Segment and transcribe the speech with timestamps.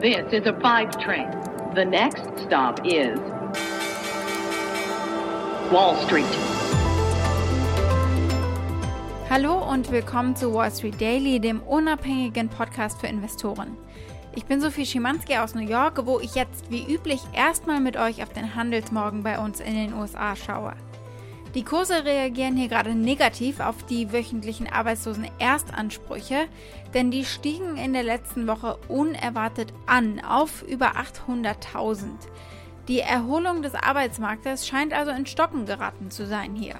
[0.00, 1.28] This is a five train.
[1.74, 3.18] The next stop is
[5.70, 6.24] Wall Street.
[9.28, 13.76] Hallo und willkommen zu Wall Street Daily, dem unabhängigen Podcast für Investoren.
[14.34, 18.22] Ich bin Sophie Schimanski aus New York, wo ich jetzt wie üblich erstmal mit euch
[18.22, 20.72] auf den Handelsmorgen bei uns in den USA schaue.
[21.54, 26.46] Die Kurse reagieren hier gerade negativ auf die wöchentlichen arbeitslosen Erstansprüche,
[26.94, 32.04] denn die stiegen in der letzten Woche unerwartet an auf über 800.000.
[32.86, 36.76] Die Erholung des Arbeitsmarktes scheint also in Stocken geraten zu sein hier.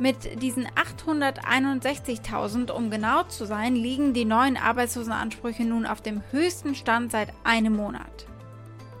[0.00, 6.74] Mit diesen 861.000, um genau zu sein, liegen die neuen Arbeitslosenansprüche nun auf dem höchsten
[6.74, 8.26] Stand seit einem Monat.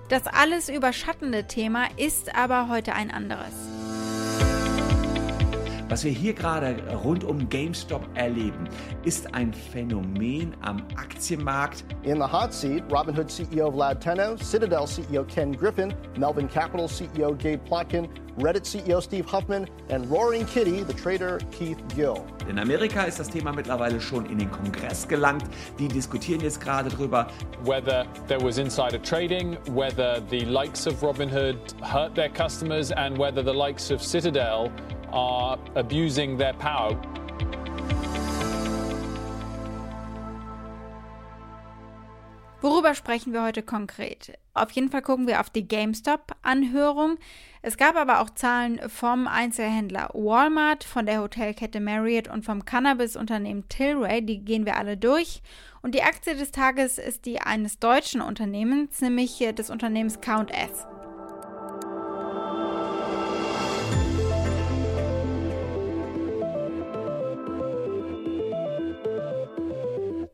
[0.08, 3.79] Das alles überschattende Thema ist aber heute ein anderes.
[5.90, 8.68] Was wir hier gerade rund um GameStop erleben,
[9.02, 11.84] ist ein Phänomen am Aktienmarkt.
[12.04, 17.34] In the hot seat, Robinhood CEO Vlad Teno, Citadel CEO Ken Griffin, Melvin Capital CEO
[17.34, 22.24] Gabe Plotkin, Reddit CEO Steve Huffman and Roaring Kitty, the trader Keith Gill.
[22.48, 25.42] In Amerika ist das Thema mittlerweile schon in den Kongress gelangt.
[25.80, 27.26] Die diskutieren jetzt gerade drüber,
[27.64, 33.42] whether there was insider trading, whether the likes of Robinhood hurt their customers and whether
[33.42, 34.70] the likes of Citadel
[35.12, 36.96] are abusing their power.
[42.62, 44.38] Worüber sprechen wir heute konkret?
[44.52, 47.16] Auf jeden Fall gucken wir auf die GameStop-Anhörung.
[47.62, 53.66] Es gab aber auch Zahlen vom Einzelhändler Walmart, von der Hotelkette Marriott und vom Cannabis-Unternehmen
[53.70, 54.20] Tilray.
[54.20, 55.40] Die gehen wir alle durch.
[55.80, 60.86] Und die Aktie des Tages ist die eines deutschen Unternehmens, nämlich des Unternehmens Count S.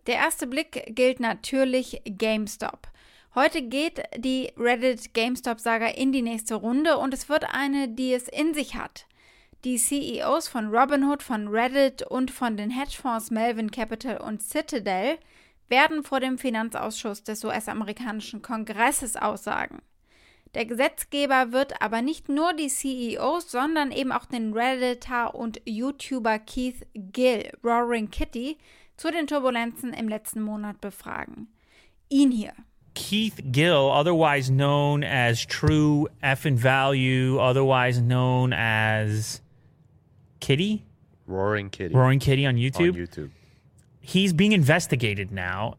[0.06, 2.88] Der erste Blick gilt natürlich GameStop.
[3.34, 8.28] Heute geht die Reddit GameStop-Saga in die nächste Runde und es wird eine, die es
[8.28, 9.06] in sich hat.
[9.64, 15.18] Die CEOs von Robinhood, von Reddit und von den Hedgefonds Melvin Capital und Citadel
[15.68, 19.82] werden vor dem Finanzausschuss des US-amerikanischen Kongresses aussagen.
[20.54, 26.38] Der Gesetzgeber wird aber nicht nur die CEOs, sondern eben auch den Redditor und YouTuber
[26.38, 28.56] Keith Gill, Roaring Kitty,
[28.96, 31.48] zu den Turbulenzen im letzten Monat befragen.
[32.08, 32.52] Ihn hier.
[32.94, 39.42] Keith Gill, otherwise known as True F and Value, otherwise known as
[40.40, 40.84] Kitty,
[41.26, 41.94] Roaring Kitty.
[41.94, 42.94] Roaring Kitty on YouTube.
[42.94, 43.30] On YouTube.
[44.00, 45.76] He's being investigated now.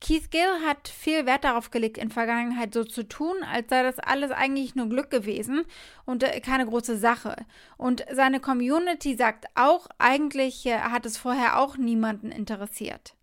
[0.00, 3.98] Keith Gill hat viel Wert darauf gelegt, in Vergangenheit so zu tun, als sei das
[3.98, 5.64] alles eigentlich nur Glück gewesen
[6.06, 7.36] und äh, keine große Sache.
[7.76, 13.14] Und seine Community sagt auch, eigentlich äh, hat es vorher auch niemanden interessiert.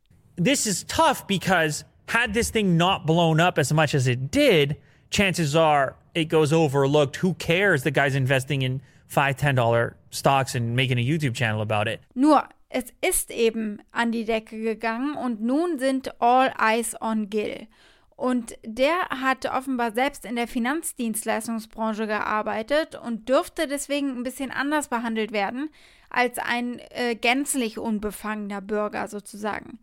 [0.41, 4.77] This is tough because had this thing not blown up as much as it did,
[5.09, 7.23] chances are it goes overlooked.
[7.23, 7.83] Who cares?
[7.83, 12.01] The guy's investing in five, ten dollar stocks and making a YouTube channel about it.
[12.15, 17.67] Nur, es ist eben an die Decke gegangen und nun sind all eyes on Gill.
[18.16, 24.88] Und der hat offenbar selbst in der Finanzdienstleistungsbranche gearbeitet und dürfte deswegen ein bisschen anders
[24.88, 25.69] behandelt werden
[26.09, 29.77] als ein äh, gänzlich unbefangener Bürger sozusagen.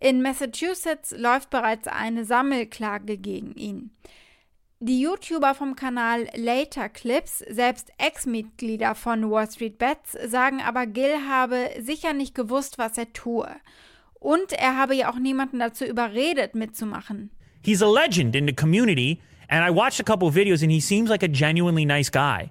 [0.00, 3.90] In Massachusetts läuft bereits eine Sammelklage gegen ihn.
[4.84, 11.28] Die YouTuber vom Kanal Later Clips, selbst Ex-Mitglieder von Wall Street Bets, sagen aber, Gill
[11.28, 13.48] habe sicher nicht gewusst, was er tue.
[14.14, 17.30] Und er habe ja auch niemanden dazu überredet, mitzumachen.
[17.64, 20.80] He's a legend in the community, and I watched a couple of videos, and he
[20.80, 22.50] seems like a genuinely nice guy.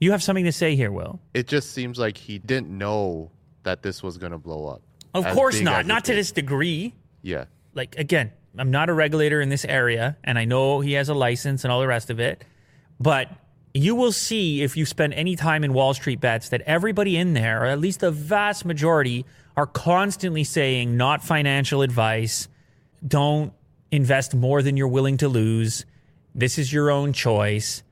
[0.00, 1.18] You have something to say here, Will?
[1.32, 3.30] It just seems like he didn't know
[3.62, 4.82] that this was going to blow up.
[5.14, 5.86] Of course not.
[5.86, 6.92] Not to this degree.
[7.22, 7.46] Yeah.
[7.72, 11.14] Like, again, I'm not a regulator in this area, and I know he has a
[11.14, 12.44] license and all the rest of it.
[12.98, 13.28] But
[13.72, 17.34] you will see if you spend any time in Wall Street bets that everybody in
[17.34, 19.24] there, or at least the vast majority,
[19.56, 22.48] are constantly saying not financial advice.
[23.06, 23.52] Don't
[23.90, 25.86] invest more than you're willing to lose.
[26.34, 27.82] This is your own choice.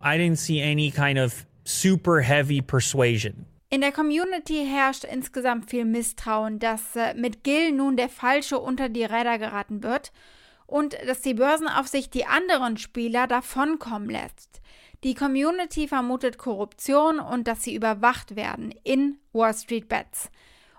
[0.00, 3.46] I didn't see any kind of super heavy persuasion.
[3.74, 8.88] In der Community herrscht insgesamt viel Misstrauen, dass äh, mit Gill nun der Falsche unter
[8.88, 10.12] die Räder geraten wird
[10.68, 14.60] und dass die Börsenaufsicht die anderen Spieler davonkommen lässt.
[15.02, 20.30] Die Community vermutet Korruption und dass sie überwacht werden in Wall Street Bets.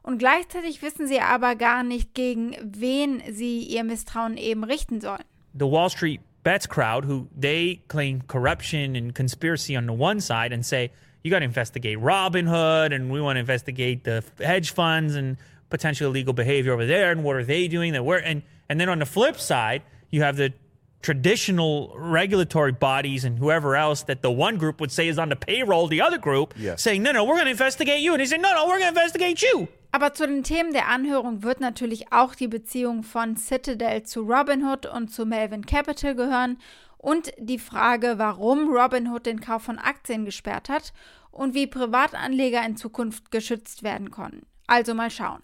[0.01, 5.25] Und gleichzeitig wissen sie aber gar nicht, gegen wen sie ihr Misstrauen eben richten sollen.
[5.53, 10.53] the Wall Street bets crowd, who they claim corruption and conspiracy on the one side
[10.53, 10.91] and say,
[11.25, 15.37] you got to investigate Robinhood and we want to investigate the hedge funds and
[15.71, 18.89] potential illegal behavior over there and what are they doing that we're and And then
[18.89, 19.81] on the flip side,
[20.11, 20.53] you have the
[21.01, 25.35] traditional regulatory bodies and whoever else that the one group would say is on the
[25.35, 26.81] payroll, the other group Yes.
[26.81, 28.13] saying, no, no, we're going to investigate you.
[28.13, 29.67] And he said, no, no, we're going to investigate you.
[29.91, 34.85] Aber zu den Themen der Anhörung wird natürlich auch die Beziehung von Citadel zu Robinhood
[34.85, 36.57] und zu Melvin Capital gehören
[37.05, 40.91] und die Frage, warum Robinhood den Kauf von Aktien gesperrt hat
[41.29, 44.47] und wie Privatanleger in Zukunft geschützt werden können.
[44.65, 45.43] Also mal schauen.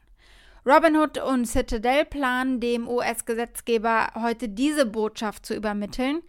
[0.66, 6.24] Robinhood und Citadel planen dem US-Gesetzgeber heute diese Botschaft zu übermitteln.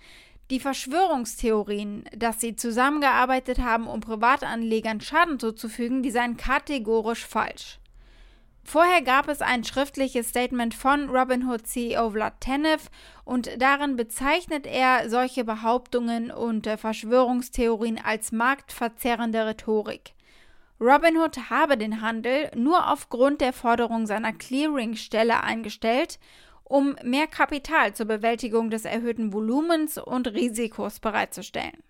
[0.51, 7.79] Die Verschwörungstheorien, dass sie zusammengearbeitet haben, um Privatanlegern Schaden zuzufügen, die seien kategorisch falsch.
[8.65, 12.91] Vorher gab es ein schriftliches Statement von Robinhood CEO Vlad Tenev
[13.25, 20.15] und darin bezeichnet er solche Behauptungen und äh, Verschwörungstheorien als marktverzerrende Rhetorik.
[20.81, 26.19] Robinhood habe den Handel nur aufgrund der Forderung seiner Clearingstelle eingestellt,
[26.65, 31.83] um mehr Kapital zur Bewältigung des erhöhten Volumens und Risikos bereitzustellen.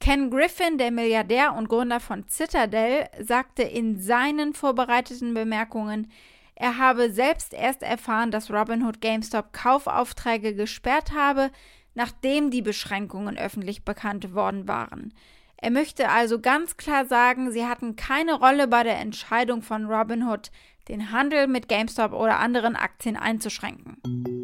[0.00, 6.10] Ken Griffin, der Milliardär und Gründer von Citadel, sagte in seinen vorbereiteten Bemerkungen,
[6.54, 11.50] er habe selbst erst erfahren, dass Robinhood GameStop Kaufaufträge gesperrt habe,
[11.94, 15.12] nachdem die Beschränkungen öffentlich bekannt worden waren.
[15.58, 20.50] Er möchte also ganz klar sagen, sie hatten keine Rolle bei der Entscheidung von Robinhood,
[20.88, 24.39] den Handel mit GameStop oder anderen Aktien einzuschränken.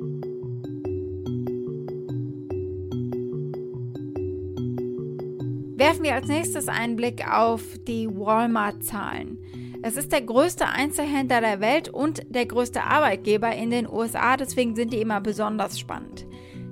[5.76, 9.38] Werfen wir als nächstes einen Blick auf die Walmart-Zahlen.
[9.82, 14.74] Es ist der größte Einzelhändler der Welt und der größte Arbeitgeber in den USA, deswegen
[14.74, 16.26] sind die immer besonders spannend.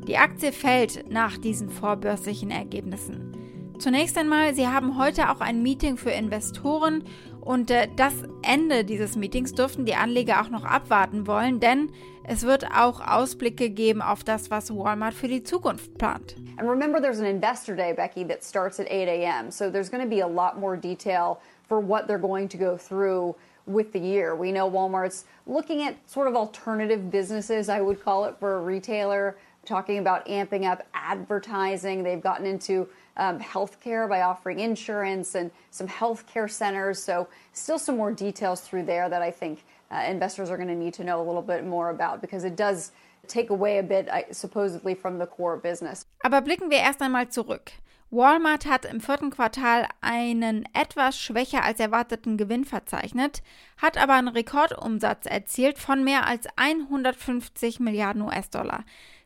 [0.08, 3.32] Die Aktie fällt nach diesen vorbörslichen Ergebnissen.
[3.78, 7.04] Zunächst einmal, Sie haben heute auch ein Meeting für Investoren
[7.44, 11.90] und äh, das Ende dieses Meetings dürften die Anleger auch noch abwarten wollen, denn
[12.26, 16.36] es wird auch Ausblicke geben auf das, was Walmart für die Zukunft plant.
[16.56, 19.50] And remember, there's an investor day, Becky, that starts at 8 a.m.
[19.50, 22.76] So there's going to be a lot more detail for what they're going to go
[22.76, 23.34] through
[23.66, 24.34] with the year.
[24.34, 28.60] We know Walmart's looking at sort of alternative businesses, I would call it, for a
[28.60, 32.02] retailer, talking about amping up advertising.
[32.02, 37.02] They've gotten into um, healthcare by offering insurance and some healthcare centers.
[37.02, 40.74] So, still some more details through there that I think uh, investors are going to
[40.74, 42.92] need to know a little bit more about because it does
[43.28, 46.06] take away a bit, supposedly, from the core business.
[46.22, 47.72] Aber blicken wir erst einmal zurück.
[48.10, 53.42] Walmart hat im vierten Quartal einen etwas schwächer als erwarteten Gewinn verzeichnet,
[53.76, 58.84] hat aber einen Rekordumsatz erzielt von mehr als 150 Milliarden US-Dollar.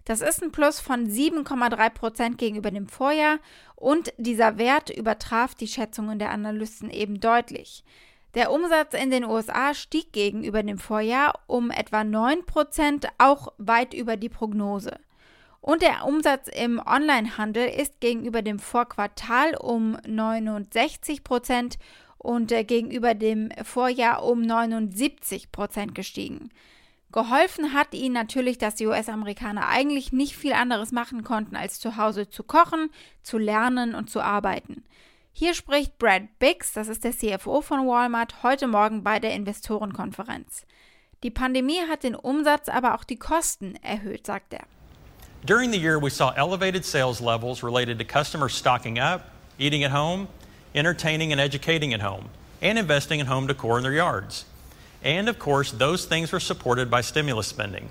[0.09, 3.41] Das ist ein Plus von 7,3 Prozent gegenüber dem Vorjahr
[3.77, 7.85] und dieser Wert übertraf die Schätzungen der Analysten eben deutlich.
[8.33, 13.93] Der Umsatz in den USA stieg gegenüber dem Vorjahr um etwa 9 Prozent, auch weit
[13.93, 14.99] über die Prognose.
[15.61, 21.79] Und der Umsatz im Onlinehandel ist gegenüber dem Vorquartal um 69 Prozent
[22.17, 26.49] und äh, gegenüber dem Vorjahr um 79 Prozent gestiegen.
[27.11, 31.97] Geholfen hat ihnen natürlich, dass die US-Amerikaner eigentlich nicht viel anderes machen konnten, als zu
[31.97, 32.91] Hause zu kochen,
[33.23, 34.85] zu lernen und zu arbeiten.
[35.33, 40.67] Hier spricht Brad Biggs, das ist der CFO von Walmart, heute Morgen bei der Investorenkonferenz.
[41.23, 44.65] Die Pandemie hat den Umsatz, aber auch die Kosten erhöht, sagt er.
[45.45, 49.93] During the year, we saw elevated sales levels related to customers stocking up, eating at
[49.93, 50.29] home,
[50.75, 52.27] entertaining and educating at home,
[52.61, 54.45] and investing in home decor in their yards.
[55.03, 57.91] And of course, those things were supported by stimulus spending.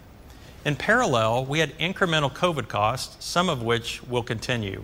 [0.65, 4.83] In parallel, we had incremental COVID costs, some of which will continue.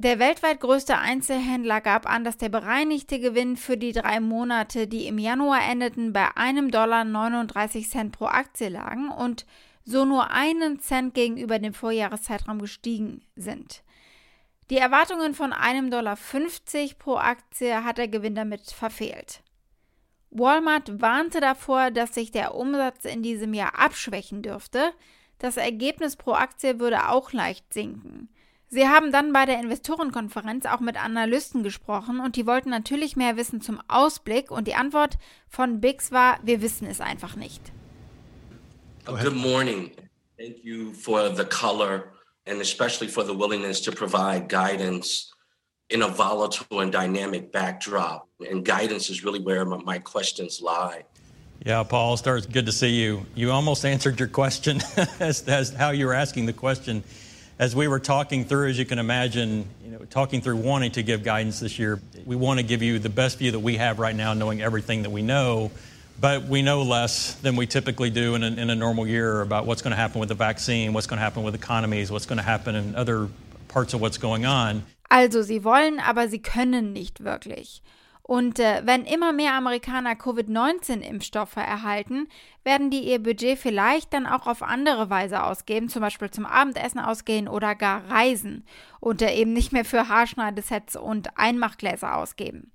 [0.00, 5.08] Der weltweit größte Einzelhändler gab an, dass der bereinigte Gewinn für die drei Monate, die
[5.08, 9.44] im Januar endeten, bei einem Dollar 39 Cent pro Aktie lagen und
[9.84, 13.82] so nur einen Cent gegenüber dem Vorjahreszeitraum gestiegen sind.
[14.70, 19.40] Die Erwartungen von einem Dollar 50 pro Aktie hat der Gewinn damit verfehlt.
[20.30, 24.92] Walmart warnte davor, dass sich der Umsatz in diesem Jahr abschwächen dürfte.
[25.38, 28.28] Das Ergebnis pro Aktie würde auch leicht sinken.
[28.70, 33.38] Sie haben dann bei der Investorenkonferenz auch mit Analysten gesprochen und die wollten natürlich mehr
[33.38, 35.16] wissen zum Ausblick und die Antwort
[35.48, 37.62] von Biggs war, wir wissen es einfach nicht.
[39.06, 39.92] Good morning.
[40.36, 42.12] Thank you for the color
[42.46, 45.32] and especially for the willingness to provide guidance
[45.90, 48.28] in a volatile and dynamic backdrop.
[48.48, 51.04] And guidance is really where my, my questions lie.
[51.64, 53.26] Yeah, Paul, it's good to see you.
[53.34, 54.80] You almost answered your question
[55.20, 57.02] as, as how you were asking the question.
[57.58, 61.02] As we were talking through, as you can imagine, you know, talking through wanting to
[61.02, 63.98] give guidance this year, we want to give you the best view that we have
[63.98, 65.72] right now, knowing everything that we know.
[66.20, 69.66] But we know less than we typically do in a, in a normal year about
[69.66, 72.38] what's going to happen with the vaccine, what's going to happen with economies, what's going
[72.38, 73.28] to happen in other
[73.68, 74.84] parts of what's going on.
[75.08, 77.82] Also, sie wollen, aber sie können nicht wirklich.
[78.28, 82.28] Und äh, wenn immer mehr Amerikaner Covid-19-Impfstoffe erhalten,
[82.62, 86.98] werden die ihr Budget vielleicht dann auch auf andere Weise ausgeben, zum Beispiel zum Abendessen
[86.98, 88.66] ausgehen oder gar reisen
[89.00, 92.70] und äh, eben nicht mehr für Haarschneidesets und Einmachgläser ausgeben.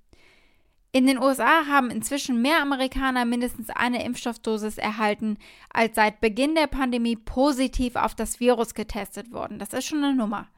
[0.90, 5.38] In den USA haben inzwischen mehr Amerikaner mindestens eine Impfstoffdosis erhalten,
[5.72, 9.60] als seit Beginn der Pandemie positiv auf das Virus getestet wurden.
[9.60, 10.48] Das ist schon eine Nummer.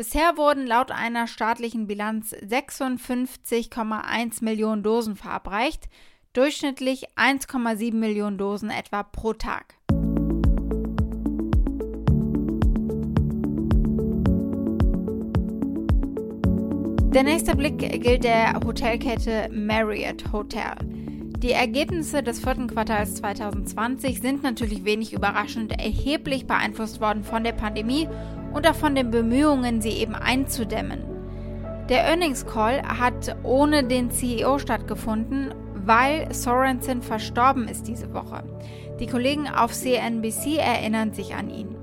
[0.00, 5.90] Bisher wurden laut einer staatlichen Bilanz 56,1 Millionen Dosen verabreicht,
[6.32, 9.74] durchschnittlich 1,7 Millionen Dosen etwa pro Tag.
[17.12, 20.76] Der nächste Blick gilt der Hotelkette Marriott Hotel.
[21.42, 27.52] Die Ergebnisse des vierten Quartals 2020 sind natürlich wenig überraschend erheblich beeinflusst worden von der
[27.52, 28.08] Pandemie
[28.52, 31.04] und auch von den Bemühungen, sie eben einzudämmen.
[31.88, 38.44] Der Earnings Call hat ohne den CEO stattgefunden, weil Sorensen verstorben ist diese Woche.
[39.00, 41.76] Die Kollegen auf CNBC erinnern sich an ihn.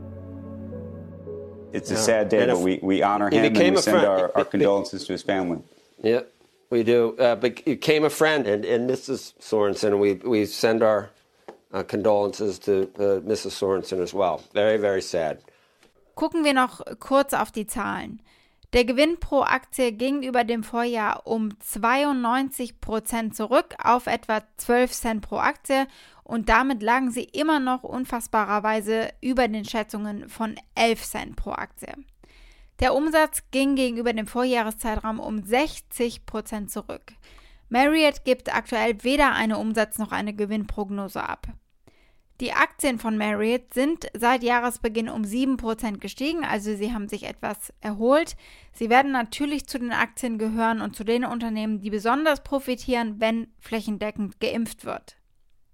[1.73, 5.05] It's a sad day, but we, we honor him and we send our, our condolences
[5.05, 5.59] to his family.
[6.01, 6.21] Yeah,
[6.69, 7.15] we do.
[7.19, 9.33] Uh, but he became a friend, and, and Mrs.
[9.41, 11.09] Sorensen, we, we send our
[11.73, 13.51] uh, condolences to uh, Mrs.
[13.51, 14.41] Sorensen as well.
[14.53, 15.39] Very, very sad.
[16.17, 18.23] Gucken wir noch kurz auf die Zahlen.
[18.73, 24.91] Der Gewinn pro Aktie ging über dem Vorjahr um 92 Prozent zurück auf etwa 12
[24.93, 25.85] Cent pro Aktie
[26.23, 31.93] und damit lagen sie immer noch unfassbarerweise über den Schätzungen von 11 Cent pro Aktie.
[32.79, 37.13] Der Umsatz ging gegenüber dem Vorjahreszeitraum um 60 Prozent zurück.
[37.69, 41.47] Marriott gibt aktuell weder eine Umsatz- noch eine Gewinnprognose ab.
[42.39, 47.73] Die Aktien von Marriott sind seit Jahresbeginn um 7% gestiegen, also sie haben sich etwas
[47.81, 48.35] erholt.
[48.73, 53.47] Sie werden natürlich zu den Aktien gehören und zu den Unternehmen, die besonders profitieren, wenn
[53.59, 55.17] flächendeckend geimpft wird.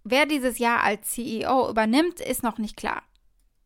[0.06, 3.04] Wer dieses Jahr als CEO übernimmt, ist noch nicht klar.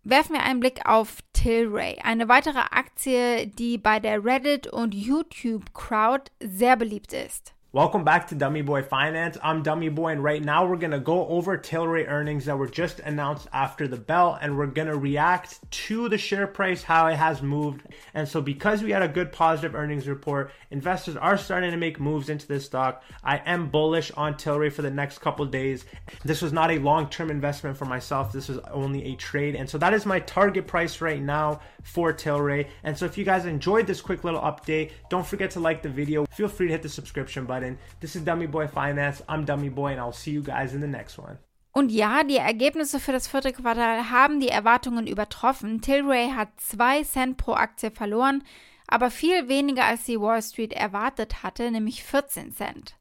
[0.03, 5.73] Werfen wir einen Blick auf Tilray, eine weitere Aktie, die bei der Reddit und YouTube
[5.73, 7.53] Crowd sehr beliebt ist.
[7.73, 9.37] Welcome back to Dummy Boy Finance.
[9.43, 13.01] I'm Dummy Boy, and right now we're gonna go over Tilray earnings that were just
[13.01, 17.41] announced after the bell, and we're gonna react to the share price, how it has
[17.41, 17.81] moved.
[18.13, 21.99] And so, because we had a good positive earnings report, investors are starting to make
[21.99, 23.03] moves into this stock.
[23.21, 25.83] I am bullish on Tilray for the next couple days.
[26.23, 29.55] This was not a long term investment for myself, this was only a trade.
[29.55, 32.69] And so, that is my target price right now for Tilray.
[32.83, 35.89] And so, if you guys enjoyed this quick little update, don't forget to like the
[35.89, 36.25] video.
[36.27, 37.77] Feel free to hit the subscription button button.
[37.99, 39.23] This is Dummy Boy Finance.
[39.27, 41.37] I'm Dummy Boy and I'll see you guys in the next one.
[41.73, 45.79] Und ja, die Ergebnisse für das vierte Quartal haben die Erwartungen übertroffen.
[45.81, 48.43] Tilray hat 2 Cent pro Aktie verloren,
[48.87, 52.95] aber viel weniger als die Wall Street erwartet hatte, nämlich 14 Cent.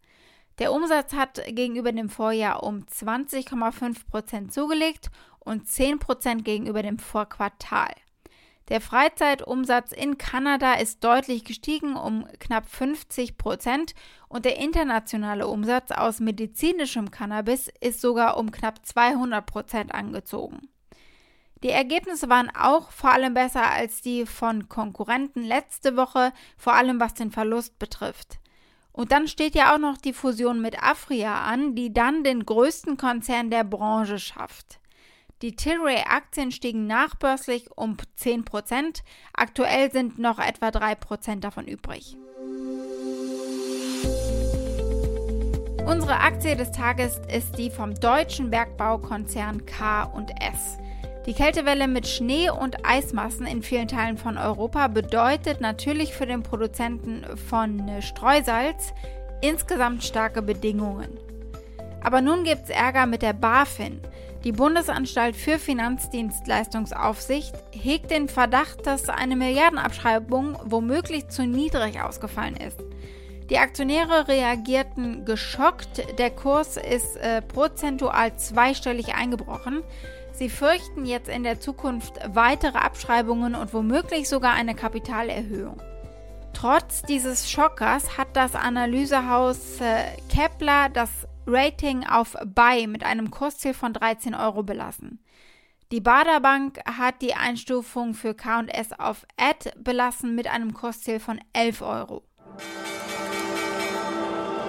[0.58, 7.94] Der Umsatz hat gegenüber dem Vorjahr um 20,5% zugelegt und 10% gegenüber dem Vorquartal.
[8.68, 13.94] Der Freizeitumsatz in Kanada ist deutlich gestiegen um knapp 50 Prozent
[14.28, 20.68] und der internationale Umsatz aus medizinischem Cannabis ist sogar um knapp 200 Prozent angezogen.
[21.62, 26.99] Die Ergebnisse waren auch vor allem besser als die von Konkurrenten letzte Woche, vor allem
[26.99, 28.40] was den Verlust betrifft.
[28.92, 32.96] Und dann steht ja auch noch die Fusion mit Afria an, die dann den größten
[32.96, 34.80] Konzern der Branche schafft.
[35.43, 39.02] Die Tilray-Aktien stiegen nachbörslich um 10%.
[39.35, 42.16] Aktuell sind noch etwa 3% davon übrig.
[45.85, 50.78] Unsere Aktie des Tages ist die vom deutschen Bergbaukonzern K&S.
[51.26, 56.45] Die Kältewelle mit Schnee und Eismassen in vielen Teilen von Europa bedeutet natürlich für den
[56.45, 58.95] Produzenten von Streusalz
[59.43, 61.19] insgesamt starke Bedingungen.
[62.02, 64.00] Aber nun gibt es Ärger mit der BaFin.
[64.45, 72.78] Die Bundesanstalt für Finanzdienstleistungsaufsicht hegt den Verdacht, dass eine Milliardenabschreibung womöglich zu niedrig ausgefallen ist.
[73.50, 76.19] Die Aktionäre reagierten geschockt.
[76.19, 79.83] Der Kurs ist äh, prozentual zweistellig eingebrochen.
[80.33, 85.81] Sie fürchten jetzt in der Zukunft weitere Abschreibungen und womöglich sogar eine Kapitalerhöhung.
[86.52, 91.11] Trotz dieses Schockers hat das Analysehaus äh, Kepler das
[91.46, 95.20] Rating auf Buy mit einem Kursziel von 13 Euro belassen.
[95.92, 101.82] Die Baderbank hat die Einstufung für KS auf Ad belassen mit einem Kursziel von 11
[101.82, 102.24] Euro.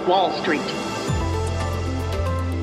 [0.05, 0.61] Wall Street.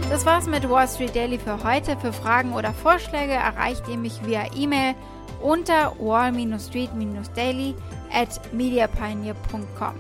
[0.08, 1.96] Das war's mit Wall Street Daily für heute.
[1.98, 4.94] Für Fragen oder Vorschläge erreicht ihr mich via E-Mail
[5.42, 7.74] unter wall-street-daily
[8.12, 9.94] at mediapioneer.com.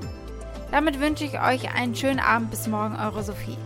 [0.70, 2.50] Damit wünsche ich euch einen schönen Abend.
[2.50, 3.58] Bis morgen, eure Sophie.